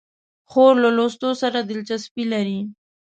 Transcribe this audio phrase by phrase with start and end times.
[0.51, 2.59] خور له لوستو سره دلچسپي لري.